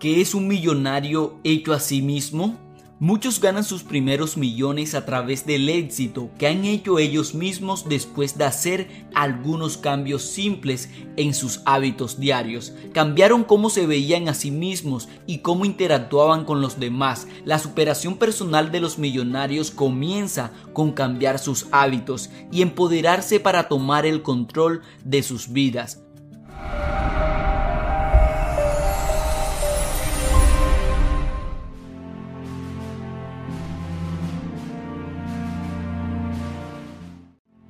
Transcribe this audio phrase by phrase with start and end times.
[0.00, 2.56] ¿Qué es un millonario hecho a sí mismo?
[3.00, 8.38] Muchos ganan sus primeros millones a través del éxito que han hecho ellos mismos después
[8.38, 12.72] de hacer algunos cambios simples en sus hábitos diarios.
[12.94, 17.28] Cambiaron cómo se veían a sí mismos y cómo interactuaban con los demás.
[17.44, 24.06] La superación personal de los millonarios comienza con cambiar sus hábitos y empoderarse para tomar
[24.06, 26.00] el control de sus vidas.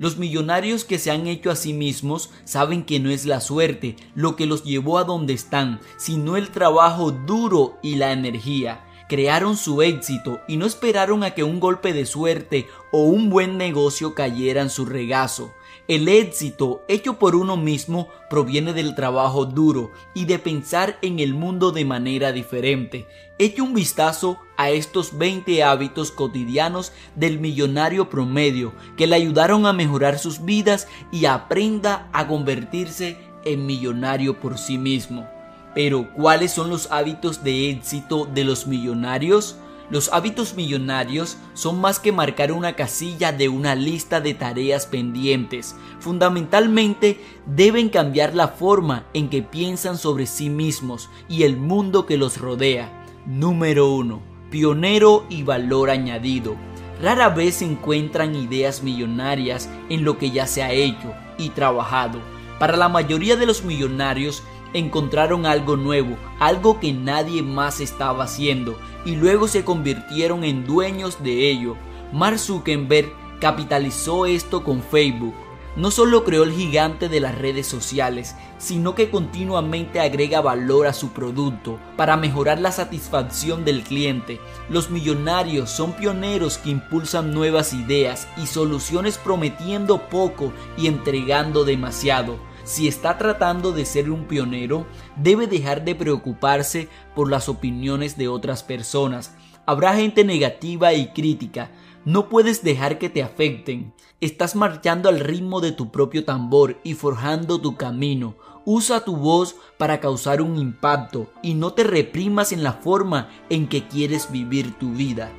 [0.00, 3.96] Los millonarios que se han hecho a sí mismos saben que no es la suerte
[4.14, 8.82] lo que los llevó a donde están, sino el trabajo duro y la energía.
[9.10, 13.58] Crearon su éxito y no esperaron a que un golpe de suerte o un buen
[13.58, 15.52] negocio cayera en su regazo.
[15.90, 21.34] El éxito hecho por uno mismo proviene del trabajo duro y de pensar en el
[21.34, 23.08] mundo de manera diferente.
[23.40, 29.72] Eche un vistazo a estos 20 hábitos cotidianos del millonario promedio que le ayudaron a
[29.72, 35.28] mejorar sus vidas y aprenda a convertirse en millonario por sí mismo.
[35.74, 39.56] Pero, ¿cuáles son los hábitos de éxito de los millonarios?
[39.90, 45.74] Los hábitos millonarios son más que marcar una casilla de una lista de tareas pendientes.
[45.98, 52.16] Fundamentalmente deben cambiar la forma en que piensan sobre sí mismos y el mundo que
[52.16, 53.04] los rodea.
[53.26, 54.22] Número 1.
[54.50, 56.56] Pionero y valor añadido.
[57.02, 62.20] Rara vez se encuentran ideas millonarias en lo que ya se ha hecho y trabajado.
[62.60, 68.78] Para la mayoría de los millonarios encontraron algo nuevo, algo que nadie más estaba haciendo
[69.04, 71.76] y luego se convirtieron en dueños de ello.
[72.12, 75.34] Mark Zuckerberg capitalizó esto con Facebook.
[75.76, 80.92] No solo creó el gigante de las redes sociales, sino que continuamente agrega valor a
[80.92, 84.40] su producto para mejorar la satisfacción del cliente.
[84.68, 92.49] Los millonarios son pioneros que impulsan nuevas ideas y soluciones prometiendo poco y entregando demasiado.
[92.70, 94.86] Si está tratando de ser un pionero,
[95.16, 99.34] debe dejar de preocuparse por las opiniones de otras personas.
[99.66, 101.72] Habrá gente negativa y crítica.
[102.04, 103.92] No puedes dejar que te afecten.
[104.20, 108.36] Estás marchando al ritmo de tu propio tambor y forjando tu camino.
[108.64, 113.66] Usa tu voz para causar un impacto y no te reprimas en la forma en
[113.66, 115.32] que quieres vivir tu vida.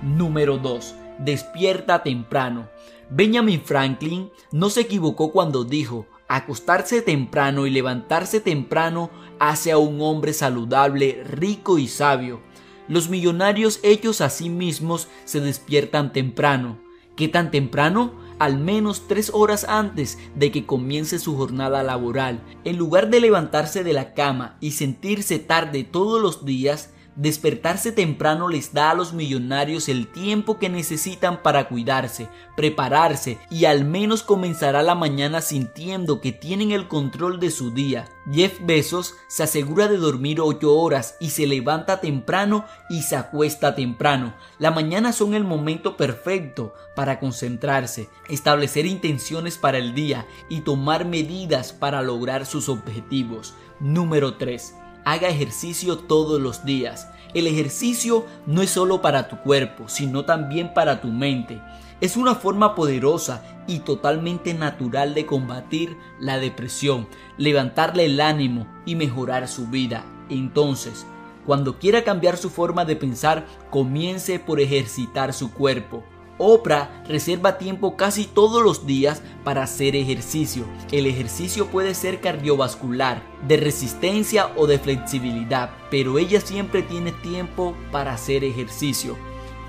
[0.00, 0.94] Número 2.
[1.18, 2.68] Despierta temprano.
[3.10, 10.00] Benjamin Franklin no se equivocó cuando dijo, acostarse temprano y levantarse temprano hace a un
[10.00, 12.40] hombre saludable, rico y sabio.
[12.86, 16.78] Los millonarios hechos a sí mismos se despiertan temprano.
[17.16, 18.12] ¿Qué tan temprano?
[18.38, 22.40] Al menos tres horas antes de que comience su jornada laboral.
[22.64, 28.46] En lugar de levantarse de la cama y sentirse tarde todos los días, Despertarse temprano
[28.46, 34.22] les da a los millonarios el tiempo que necesitan para cuidarse, prepararse y al menos
[34.22, 38.04] comenzará la mañana sintiendo que tienen el control de su día.
[38.30, 43.74] Jeff Bezos se asegura de dormir 8 horas y se levanta temprano y se acuesta
[43.74, 44.34] temprano.
[44.60, 51.04] La mañana son el momento perfecto para concentrarse, establecer intenciones para el día y tomar
[51.04, 53.54] medidas para lograr sus objetivos.
[53.80, 54.74] Número 3
[55.10, 57.08] haga ejercicio todos los días.
[57.32, 61.62] El ejercicio no es solo para tu cuerpo, sino también para tu mente.
[62.02, 67.08] Es una forma poderosa y totalmente natural de combatir la depresión,
[67.38, 70.04] levantarle el ánimo y mejorar su vida.
[70.28, 71.06] Entonces,
[71.46, 76.04] cuando quiera cambiar su forma de pensar, comience por ejercitar su cuerpo.
[76.40, 80.66] Oprah reserva tiempo casi todos los días para hacer ejercicio.
[80.92, 87.74] El ejercicio puede ser cardiovascular, de resistencia o de flexibilidad, pero ella siempre tiene tiempo
[87.90, 89.16] para hacer ejercicio.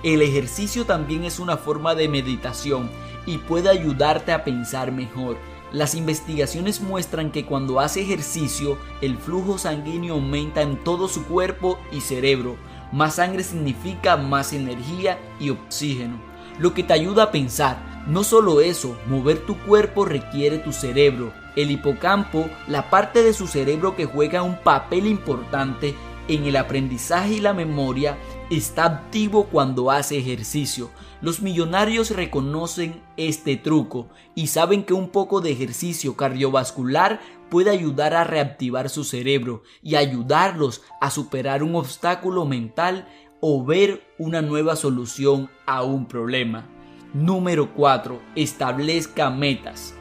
[0.04, 2.92] El ejercicio también es una forma de meditación
[3.26, 5.38] y puede ayudarte a pensar mejor.
[5.72, 11.80] Las investigaciones muestran que cuando hace ejercicio, el flujo sanguíneo aumenta en todo su cuerpo
[11.92, 12.58] y cerebro.
[12.92, 16.29] Más sangre significa más energía y oxígeno
[16.60, 18.04] lo que te ayuda a pensar.
[18.08, 21.34] No solo eso, mover tu cuerpo requiere tu cerebro.
[21.56, 25.96] El hipocampo, la parte de su cerebro que juega un papel importante
[26.28, 28.18] en el aprendizaje y la memoria,
[28.50, 30.90] está activo cuando hace ejercicio.
[31.22, 37.20] Los millonarios reconocen este truco y saben que un poco de ejercicio cardiovascular
[37.50, 43.08] puede ayudar a reactivar su cerebro y ayudarlos a superar un obstáculo mental
[43.42, 46.68] o ver una nueva solución a un problema.
[47.14, 48.20] Número 4.
[48.36, 49.94] Establezca metas.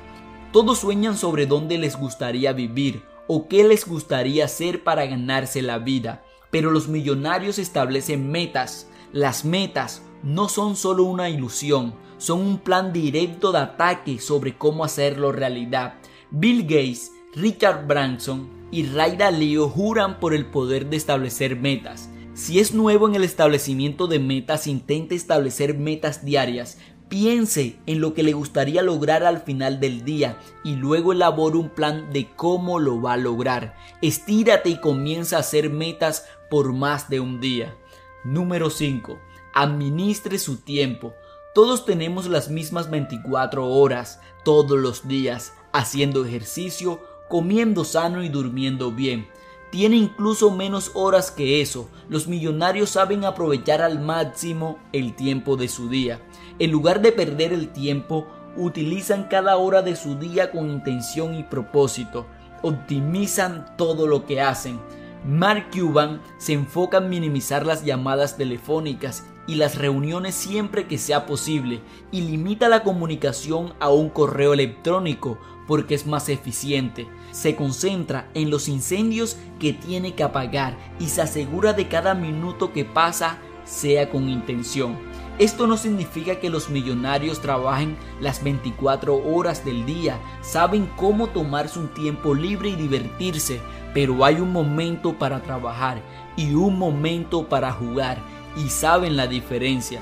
[0.52, 5.79] Todos sueñan sobre dónde les gustaría vivir o qué les gustaría hacer para ganarse la
[5.79, 6.23] vida.
[6.50, 8.88] pero los millonarios establecen metas.
[9.12, 14.85] Las metas no son solo una ilusión, son un plan directo de ataque sobre cómo
[14.85, 15.94] hacerlo realidad.
[16.31, 22.11] Bill Gates, Richard Branson y Ray Dalio juran por el poder de establecer metas.
[22.38, 26.79] Si es nuevo en el establecimiento de metas, intente establecer metas diarias.
[27.08, 31.69] Piense en lo que le gustaría lograr al final del día y luego elabore un
[31.69, 33.75] plan de cómo lo va a lograr.
[34.02, 37.76] Estírate y comienza a hacer metas por más de un día.
[38.23, 39.19] Número 5.
[39.52, 41.14] Administre su tiempo.
[41.56, 48.93] Todos tenemos las mismas 24 horas, todos los días, haciendo ejercicio, comiendo sano y durmiendo
[48.93, 49.26] bien.
[49.70, 51.88] Tiene incluso menos horas que eso.
[52.08, 56.20] Los millonarios saben aprovechar al máximo el tiempo de su día.
[56.58, 58.26] En lugar de perder el tiempo,
[58.56, 62.26] utilizan cada hora de su día con intención y propósito.
[62.62, 64.80] Optimizan todo lo que hacen.
[65.24, 71.26] Mark Cuban se enfoca en minimizar las llamadas telefónicas y las reuniones siempre que sea
[71.26, 71.80] posible
[72.10, 75.38] y limita la comunicación a un correo electrónico
[75.68, 77.06] porque es más eficiente.
[77.30, 82.72] Se concentra en los incendios que tiene que apagar y se asegura de cada minuto
[82.72, 84.96] que pasa sea con intención.
[85.38, 91.78] Esto no significa que los millonarios trabajen las 24 horas del día, saben cómo tomarse
[91.78, 93.60] un tiempo libre y divertirse,
[93.94, 96.02] pero hay un momento para trabajar
[96.36, 98.18] y un momento para jugar
[98.56, 100.00] y saben la diferencia.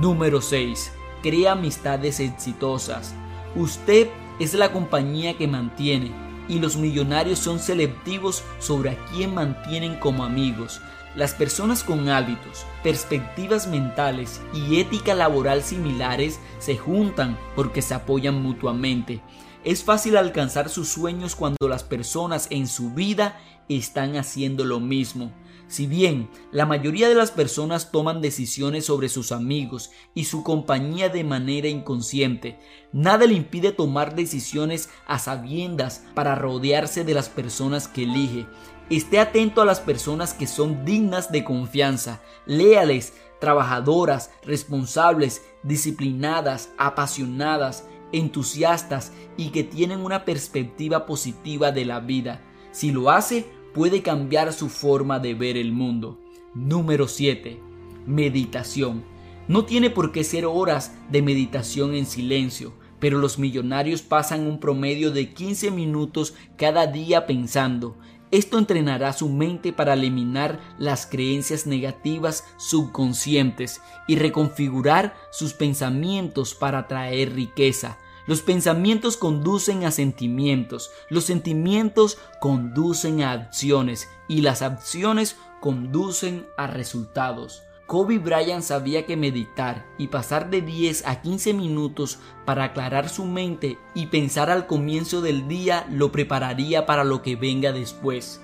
[0.00, 0.92] Número 6.
[1.20, 3.14] Crea amistades exitosas.
[3.54, 4.08] Usted
[4.38, 6.12] es la compañía que mantiene
[6.48, 10.80] y los millonarios son selectivos sobre a quién mantienen como amigos.
[11.14, 18.42] Las personas con hábitos, perspectivas mentales y ética laboral similares se juntan porque se apoyan
[18.42, 19.22] mutuamente.
[19.62, 23.38] Es fácil alcanzar sus sueños cuando las personas en su vida
[23.68, 25.32] están haciendo lo mismo.
[25.66, 31.08] Si bien la mayoría de las personas toman decisiones sobre sus amigos y su compañía
[31.08, 32.58] de manera inconsciente,
[32.92, 38.46] nada le impide tomar decisiones a sabiendas para rodearse de las personas que elige.
[38.90, 47.84] Esté atento a las personas que son dignas de confianza, léales, trabajadoras, responsables, disciplinadas, apasionadas,
[48.12, 52.42] entusiastas y que tienen una perspectiva positiva de la vida.
[52.72, 56.20] Si lo hace, puede cambiar su forma de ver el mundo.
[56.54, 57.60] Número 7.
[58.06, 59.04] Meditación.
[59.48, 64.60] No tiene por qué ser horas de meditación en silencio, pero los millonarios pasan un
[64.60, 67.96] promedio de 15 minutos cada día pensando.
[68.30, 76.78] Esto entrenará su mente para eliminar las creencias negativas subconscientes y reconfigurar sus pensamientos para
[76.78, 85.36] atraer riqueza, los pensamientos conducen a sentimientos, los sentimientos conducen a acciones y las acciones
[85.60, 87.62] conducen a resultados.
[87.86, 93.26] Kobe Bryant sabía que meditar y pasar de 10 a 15 minutos para aclarar su
[93.26, 98.40] mente y pensar al comienzo del día lo prepararía para lo que venga después.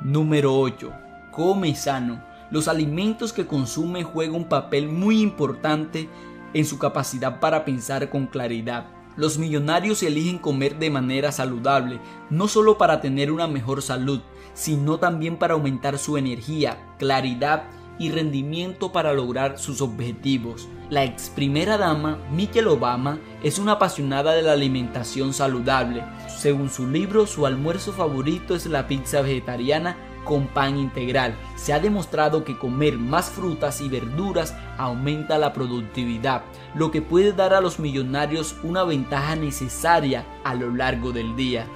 [0.00, 0.92] Número 8.
[1.32, 2.22] Come sano.
[2.52, 6.08] Los alimentos que consume juegan un papel muy importante
[6.52, 8.86] en su capacidad para pensar con claridad.
[9.16, 12.00] Los millonarios eligen comer de manera saludable,
[12.30, 14.20] no solo para tener una mejor salud,
[14.54, 17.64] sino también para aumentar su energía, claridad
[17.98, 20.68] y rendimiento para lograr sus objetivos.
[20.90, 26.04] La ex primera dama, Michelle Obama, es una apasionada de la alimentación saludable.
[26.28, 31.36] Según su libro, su almuerzo favorito es la pizza vegetariana con pan integral.
[31.54, 36.42] Se ha demostrado que comer más frutas y verduras aumenta la productividad,
[36.74, 41.66] lo que puede dar a los millonarios una ventaja necesaria a lo largo del día.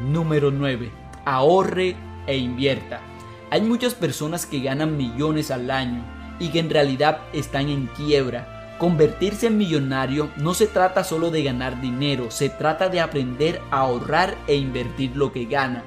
[0.00, 0.90] Número 9.
[1.24, 3.00] Ahorre e invierta.
[3.50, 6.04] Hay muchas personas que ganan millones al año
[6.38, 8.76] y que en realidad están en quiebra.
[8.78, 13.80] Convertirse en millonario no se trata solo de ganar dinero, se trata de aprender a
[13.80, 15.82] ahorrar e invertir lo que gana.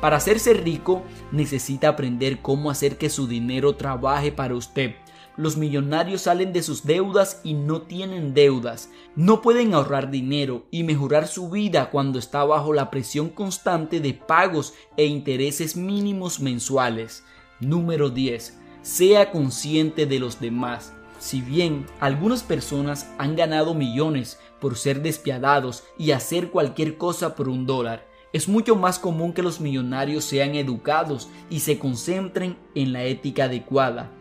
[0.00, 4.94] Para hacerse rico necesita aprender cómo hacer que su dinero trabaje para usted.
[5.36, 8.90] Los millonarios salen de sus deudas y no tienen deudas.
[9.16, 14.14] No pueden ahorrar dinero y mejorar su vida cuando está bajo la presión constante de
[14.14, 17.24] pagos e intereses mínimos mensuales.
[17.60, 18.58] Número 10.
[18.82, 20.92] Sea consciente de los demás.
[21.18, 27.48] Si bien algunas personas han ganado millones por ser despiadados y hacer cualquier cosa por
[27.48, 32.92] un dólar, es mucho más común que los millonarios sean educados y se concentren en
[32.92, 34.12] la ética adecuada.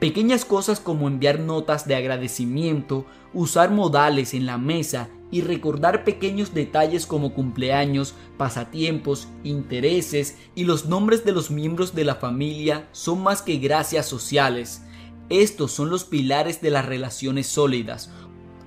[0.00, 3.04] Pequeñas cosas como enviar notas de agradecimiento,
[3.34, 10.86] usar modales en la mesa y recordar pequeños detalles como cumpleaños, pasatiempos, intereses y los
[10.86, 14.82] nombres de los miembros de la familia son más que gracias sociales.
[15.28, 18.10] Estos son los pilares de las relaciones sólidas.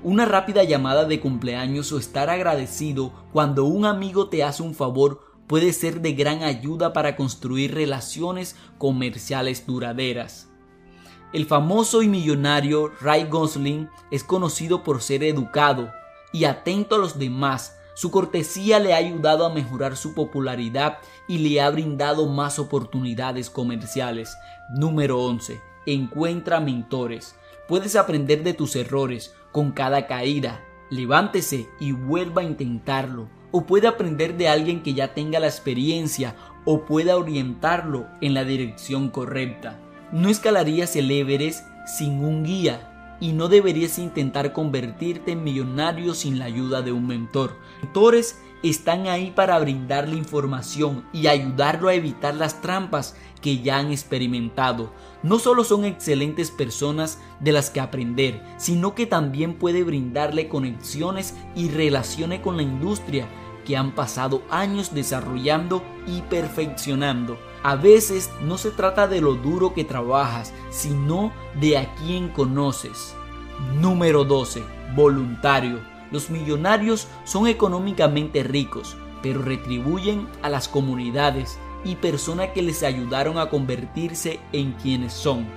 [0.03, 5.21] Una rápida llamada de cumpleaños o estar agradecido cuando un amigo te hace un favor
[5.47, 10.52] puede ser de gran ayuda para construir relaciones comerciales duraderas.
[11.33, 15.91] El famoso y millonario Ray Gosling es conocido por ser educado
[16.31, 17.75] y atento a los demás.
[17.95, 23.49] Su cortesía le ha ayudado a mejorar su popularidad y le ha brindado más oportunidades
[23.49, 24.37] comerciales.
[24.75, 25.59] Número 11.
[25.87, 27.35] Encuentra mentores.
[27.67, 30.63] Puedes aprender de tus errores con cada caída.
[30.91, 33.27] Levántese y vuelva a intentarlo.
[33.51, 38.43] O puede aprender de alguien que ya tenga la experiencia o pueda orientarlo en la
[38.43, 39.79] dirección correcta.
[40.13, 46.37] No escalarías el Everest sin un guía y no deberías intentar convertirte en millonario sin
[46.37, 47.57] la ayuda de un mentor.
[47.81, 53.91] Mentores están ahí para brindarle información y ayudarlo a evitar las trampas que ya han
[53.91, 54.93] experimentado.
[55.23, 61.33] No solo son excelentes personas de las que aprender, sino que también puede brindarle conexiones
[61.55, 63.27] y relaciones con la industria
[63.65, 67.35] que han pasado años desarrollando y perfeccionando.
[67.63, 73.15] A veces no se trata de lo duro que trabajas, sino de a quién conoces.
[73.79, 74.63] Número 12.
[74.95, 75.79] Voluntario.
[76.11, 83.37] Los millonarios son económicamente ricos, pero retribuyen a las comunidades y personas que les ayudaron
[83.37, 85.47] a convertirse en quienes son.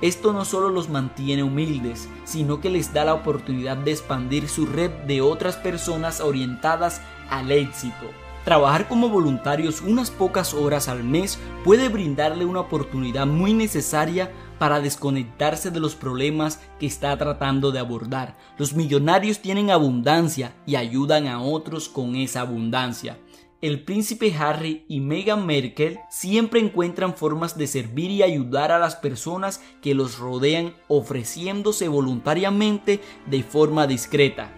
[0.00, 4.64] Esto no solo los mantiene humildes, sino que les da la oportunidad de expandir su
[4.64, 8.06] red de otras personas orientadas al éxito.
[8.44, 14.80] Trabajar como voluntarios unas pocas horas al mes puede brindarle una oportunidad muy necesaria para
[14.80, 18.38] desconectarse de los problemas que está tratando de abordar.
[18.56, 23.18] Los millonarios tienen abundancia y ayudan a otros con esa abundancia.
[23.60, 28.96] El príncipe Harry y Meghan Merkel siempre encuentran formas de servir y ayudar a las
[28.96, 34.50] personas que los rodean ofreciéndose voluntariamente de forma discreta.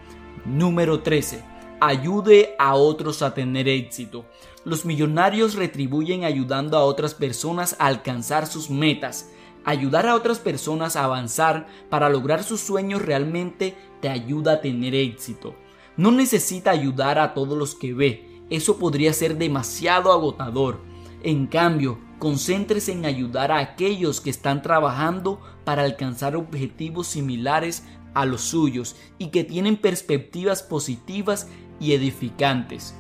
[0.44, 1.51] Número 13
[1.88, 4.24] ayude a otros a tener éxito.
[4.64, 9.30] Los millonarios retribuyen ayudando a otras personas a alcanzar sus metas.
[9.64, 14.94] Ayudar a otras personas a avanzar para lograr sus sueños realmente te ayuda a tener
[14.94, 15.56] éxito.
[15.96, 20.78] No necesita ayudar a todos los que ve, eso podría ser demasiado agotador.
[21.24, 27.84] En cambio, concéntrese en ayudar a aquellos que están trabajando para alcanzar objetivos similares
[28.14, 31.48] a los suyos y que tienen perspectivas positivas
[31.82, 32.94] y edificantes.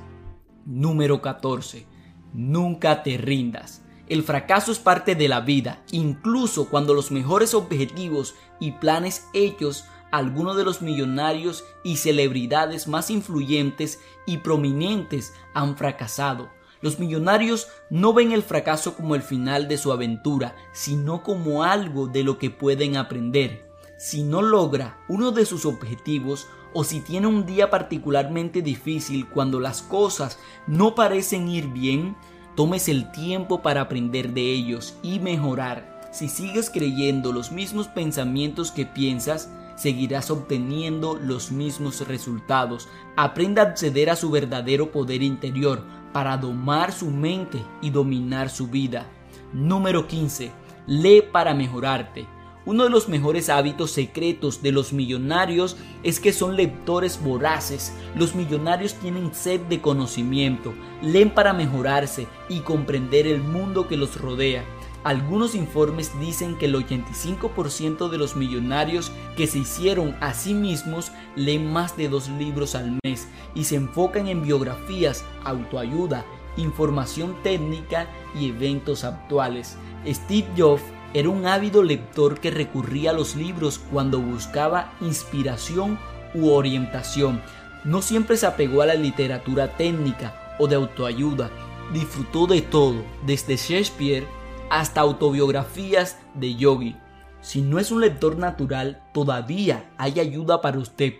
[0.66, 1.86] Número 14.
[2.34, 3.82] Nunca te rindas.
[4.08, 9.84] El fracaso es parte de la vida, incluso cuando los mejores objetivos y planes hechos
[10.10, 16.50] algunos de los millonarios y celebridades más influyentes y prominentes han fracasado.
[16.82, 22.08] Los millonarios no ven el fracaso como el final de su aventura, sino como algo
[22.08, 23.70] de lo que pueden aprender.
[23.98, 29.60] Si no logra uno de sus objetivos, o si tiene un día particularmente difícil cuando
[29.60, 32.16] las cosas no parecen ir bien,
[32.56, 36.00] tomes el tiempo para aprender de ellos y mejorar.
[36.12, 42.88] Si sigues creyendo los mismos pensamientos que piensas, seguirás obteniendo los mismos resultados.
[43.16, 48.68] Aprenda a acceder a su verdadero poder interior para domar su mente y dominar su
[48.68, 49.06] vida.
[49.52, 50.50] Número 15.
[50.86, 52.26] Lee para mejorarte.
[52.64, 57.92] Uno de los mejores hábitos secretos de los millonarios es que son lectores voraces.
[58.14, 64.20] Los millonarios tienen sed de conocimiento, leen para mejorarse y comprender el mundo que los
[64.20, 64.64] rodea.
[65.02, 71.10] Algunos informes dicen que el 85% de los millonarios que se hicieron a sí mismos
[71.34, 73.26] leen más de dos libros al mes
[73.56, 76.24] y se enfocan en biografías, autoayuda,
[76.56, 78.06] información técnica
[78.38, 79.76] y eventos actuales.
[80.06, 80.82] Steve Jobs
[81.14, 85.98] era un ávido lector que recurría a los libros cuando buscaba inspiración
[86.34, 87.42] u orientación.
[87.84, 91.50] No siempre se apegó a la literatura técnica o de autoayuda.
[91.92, 94.26] Disfrutó de todo, desde Shakespeare
[94.70, 96.96] hasta autobiografías de yogi.
[97.42, 101.14] Si no es un lector natural, todavía hay ayuda para usted.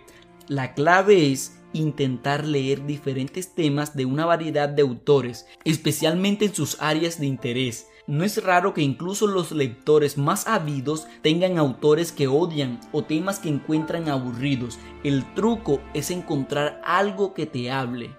[0.47, 6.81] La clave es intentar leer diferentes temas de una variedad de autores, especialmente en sus
[6.81, 7.87] áreas de interés.
[8.05, 13.39] No es raro que incluso los lectores más ávidos tengan autores que odian o temas
[13.39, 14.77] que encuentran aburridos.
[15.05, 18.09] El truco es encontrar algo que te hable.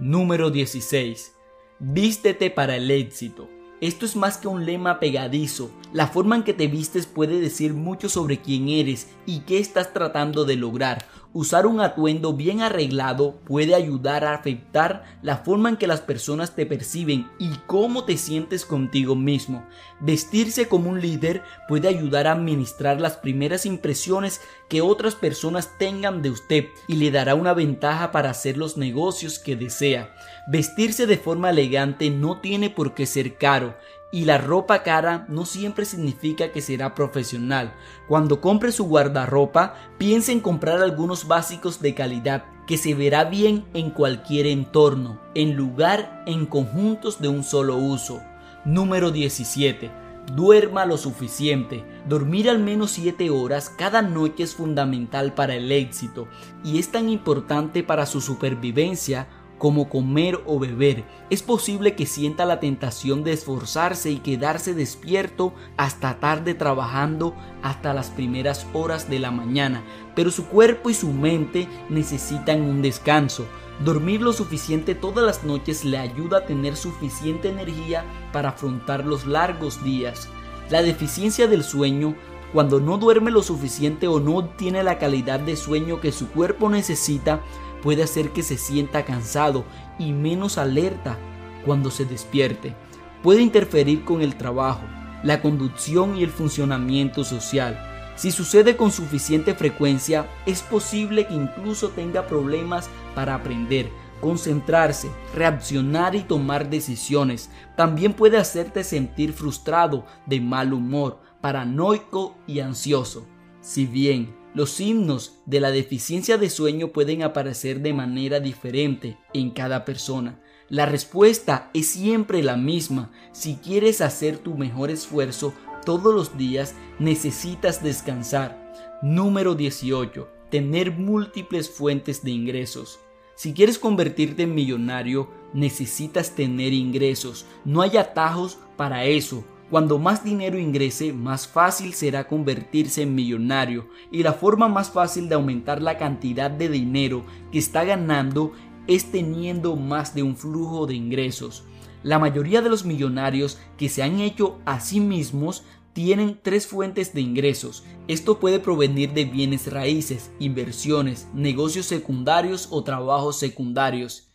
[0.00, 1.34] Número 16.
[1.78, 3.48] Vístete para el éxito.
[3.80, 5.70] Esto es más que un lema pegadizo.
[5.92, 9.92] La forma en que te vistes puede decir mucho sobre quién eres y qué estás
[9.92, 11.06] tratando de lograr.
[11.34, 16.56] Usar un atuendo bien arreglado puede ayudar a afectar la forma en que las personas
[16.56, 19.66] te perciben y cómo te sientes contigo mismo.
[20.00, 26.22] Vestirse como un líder puede ayudar a administrar las primeras impresiones que otras personas tengan
[26.22, 30.14] de usted y le dará una ventaja para hacer los negocios que desea.
[30.50, 33.76] Vestirse de forma elegante no tiene por qué ser caro
[34.10, 37.74] y la ropa cara no siempre significa que será profesional.
[38.06, 43.64] Cuando compre su guardarropa, piense en comprar algunos básicos de calidad que se verá bien
[43.74, 48.22] en cualquier entorno, en lugar en conjuntos de un solo uso.
[48.64, 49.90] Número 17.
[50.34, 51.84] Duerma lo suficiente.
[52.06, 56.28] Dormir al menos 7 horas cada noche es fundamental para el éxito
[56.62, 59.26] y es tan importante para su supervivencia
[59.58, 61.04] como comer o beber.
[61.30, 67.92] Es posible que sienta la tentación de esforzarse y quedarse despierto hasta tarde trabajando hasta
[67.92, 69.82] las primeras horas de la mañana,
[70.14, 73.46] pero su cuerpo y su mente necesitan un descanso.
[73.84, 79.26] Dormir lo suficiente todas las noches le ayuda a tener suficiente energía para afrontar los
[79.26, 80.28] largos días.
[80.70, 82.14] La deficiencia del sueño
[82.52, 86.70] cuando no duerme lo suficiente o no tiene la calidad de sueño que su cuerpo
[86.70, 87.40] necesita,
[87.82, 89.64] puede hacer que se sienta cansado
[89.98, 91.18] y menos alerta
[91.64, 92.74] cuando se despierte.
[93.22, 94.82] Puede interferir con el trabajo,
[95.22, 97.84] la conducción y el funcionamiento social.
[98.14, 106.14] Si sucede con suficiente frecuencia, es posible que incluso tenga problemas para aprender, concentrarse, reaccionar
[106.14, 107.50] y tomar decisiones.
[107.76, 113.26] También puede hacerte sentir frustrado, de mal humor, paranoico y ansioso.
[113.60, 119.50] Si bien los signos de la deficiencia de sueño pueden aparecer de manera diferente en
[119.50, 120.40] cada persona.
[120.68, 123.10] La respuesta es siempre la misma.
[123.32, 128.72] Si quieres hacer tu mejor esfuerzo todos los días, necesitas descansar.
[129.02, 130.28] Número 18.
[130.50, 132.98] Tener múltiples fuentes de ingresos.
[133.34, 137.46] Si quieres convertirte en millonario, necesitas tener ingresos.
[137.64, 139.44] No hay atajos para eso.
[139.70, 145.28] Cuando más dinero ingrese, más fácil será convertirse en millonario y la forma más fácil
[145.28, 148.52] de aumentar la cantidad de dinero que está ganando
[148.86, 151.64] es teniendo más de un flujo de ingresos.
[152.02, 157.12] La mayoría de los millonarios que se han hecho a sí mismos tienen tres fuentes
[157.12, 157.84] de ingresos.
[158.06, 164.30] Esto puede provenir de bienes raíces, inversiones, negocios secundarios o trabajos secundarios.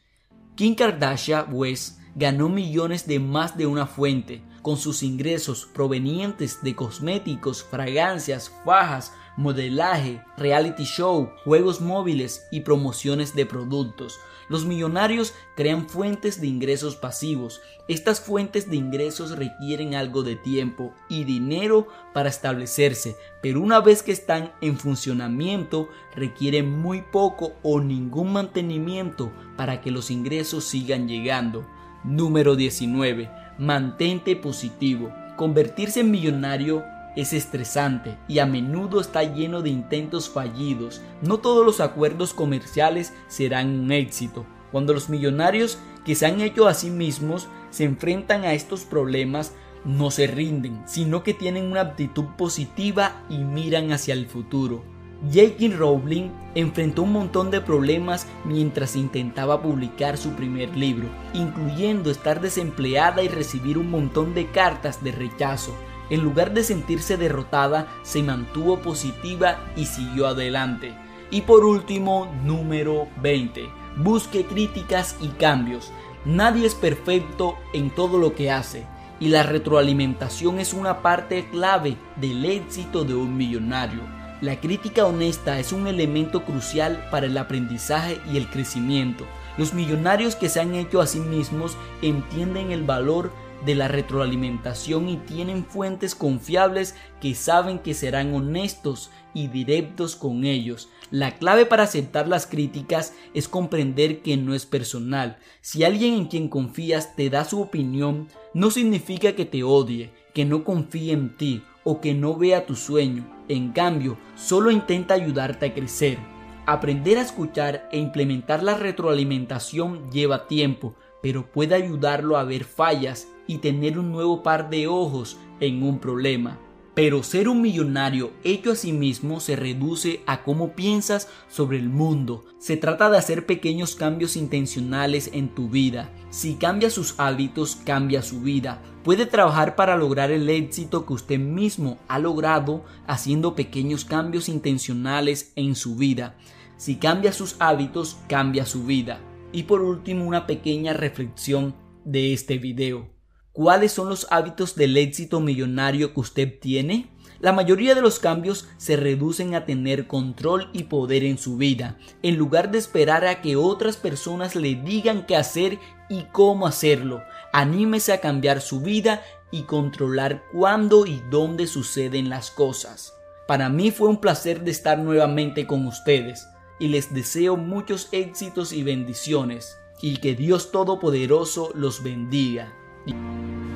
[0.56, 6.74] Kim Kardashian West ganó millones de más de una fuente con sus ingresos provenientes de
[6.74, 14.20] cosméticos, fragancias, fajas, modelaje, reality show, juegos móviles y promociones de productos.
[14.48, 17.62] Los millonarios crean fuentes de ingresos pasivos.
[17.90, 24.02] Estas fuentes de ingresos requieren algo de tiempo y dinero para establecerse, pero una vez
[24.02, 31.08] que están en funcionamiento requieren muy poco o ningún mantenimiento para que los ingresos sigan
[31.08, 31.68] llegando.
[32.06, 35.12] Número 19 Mantente positivo.
[35.36, 36.84] Convertirse en millonario
[37.16, 41.02] es estresante y a menudo está lleno de intentos fallidos.
[41.22, 44.46] No todos los acuerdos comerciales serán un éxito.
[44.72, 49.54] Cuando los millonarios que se han hecho a sí mismos se enfrentan a estos problemas,
[49.86, 54.93] no se rinden, sino que tienen una actitud positiva y miran hacia el futuro.
[55.32, 55.78] J.K.
[55.78, 63.24] Rowling enfrentó un montón de problemas mientras intentaba publicar su primer libro, incluyendo estar desempleada
[63.24, 65.74] y recibir un montón de cartas de rechazo.
[66.10, 70.94] En lugar de sentirse derrotada, se mantuvo positiva y siguió adelante.
[71.32, 73.70] Y por último, número 20.
[73.96, 75.92] Busque críticas y cambios.
[76.26, 78.86] Nadie es perfecto en todo lo que hace
[79.20, 84.02] y la retroalimentación es una parte clave del éxito de un millonario.
[84.44, 89.26] La crítica honesta es un elemento crucial para el aprendizaje y el crecimiento.
[89.58, 93.32] Los millonarios que se han hecho a sí mismos entienden el valor
[93.66, 100.44] de la retroalimentación y tienen fuentes confiables que saben que serán honestos y directos con
[100.44, 100.90] ellos.
[101.10, 105.38] La clave para aceptar las críticas es comprender que no es personal.
[105.62, 110.44] Si alguien en quien confías te da su opinión, no significa que te odie, que
[110.44, 113.33] no confíe en ti o que no vea tu sueño.
[113.50, 116.18] En cambio, solo intenta ayudarte a crecer.
[116.66, 123.28] Aprender a escuchar e implementar la retroalimentación lleva tiempo, pero puede ayudarlo a ver fallas
[123.48, 126.58] y tener un nuevo par de ojos en un problema.
[126.96, 131.90] Pero ser un millonario hecho a sí mismo se reduce a cómo piensas sobre el
[131.90, 132.46] mundo.
[132.60, 136.12] Se trata de hacer pequeños cambios intencionales en tu vida.
[136.30, 138.80] Si cambia sus hábitos, cambia su vida.
[139.04, 145.52] Puede trabajar para lograr el éxito que usted mismo ha logrado haciendo pequeños cambios intencionales
[145.56, 146.36] en su vida.
[146.78, 149.20] Si cambia sus hábitos, cambia su vida.
[149.52, 151.76] Y por último, una pequeña reflexión
[152.06, 153.13] de este video.
[153.54, 157.12] ¿Cuáles son los hábitos del éxito millonario que usted tiene?
[157.40, 162.00] La mayoría de los cambios se reducen a tener control y poder en su vida,
[162.24, 165.78] en lugar de esperar a que otras personas le digan qué hacer
[166.10, 167.22] y cómo hacerlo.
[167.52, 173.14] Anímese a cambiar su vida y controlar cuándo y dónde suceden las cosas.
[173.48, 176.48] Para mí fue un placer de estar nuevamente con ustedes
[176.80, 182.74] y les deseo muchos éxitos y bendiciones y que Dios Todopoderoso los bendiga.
[183.06, 183.73] 이.